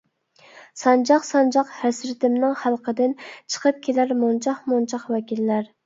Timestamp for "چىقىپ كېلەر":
3.29-4.19